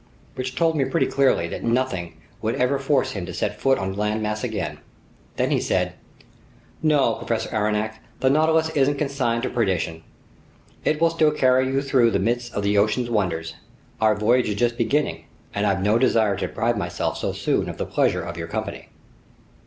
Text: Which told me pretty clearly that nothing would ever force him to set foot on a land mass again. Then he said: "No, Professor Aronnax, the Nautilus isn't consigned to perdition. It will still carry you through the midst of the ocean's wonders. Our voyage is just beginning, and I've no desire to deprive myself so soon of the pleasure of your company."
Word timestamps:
Which 0.33 0.55
told 0.55 0.75
me 0.75 0.83
pretty 0.85 1.05
clearly 1.05 1.47
that 1.49 1.63
nothing 1.63 2.15
would 2.41 2.55
ever 2.55 2.79
force 2.79 3.11
him 3.11 3.27
to 3.27 3.33
set 3.35 3.59
foot 3.61 3.77
on 3.77 3.91
a 3.91 3.95
land 3.95 4.23
mass 4.23 4.43
again. 4.43 4.79
Then 5.35 5.51
he 5.51 5.61
said: 5.61 5.93
"No, 6.81 7.13
Professor 7.13 7.49
Aronnax, 7.51 7.97
the 8.19 8.31
Nautilus 8.31 8.69
isn't 8.71 8.97
consigned 8.97 9.43
to 9.43 9.49
perdition. 9.51 10.01
It 10.83 10.99
will 10.99 11.11
still 11.11 11.29
carry 11.29 11.67
you 11.67 11.83
through 11.83 12.09
the 12.09 12.17
midst 12.17 12.51
of 12.55 12.63
the 12.63 12.79
ocean's 12.79 13.11
wonders. 13.11 13.53
Our 14.01 14.15
voyage 14.15 14.49
is 14.49 14.55
just 14.55 14.75
beginning, 14.75 15.25
and 15.53 15.67
I've 15.67 15.83
no 15.83 15.99
desire 15.99 16.35
to 16.35 16.47
deprive 16.47 16.79
myself 16.79 17.19
so 17.19 17.31
soon 17.31 17.69
of 17.69 17.77
the 17.77 17.85
pleasure 17.85 18.23
of 18.23 18.37
your 18.37 18.47
company." 18.47 18.89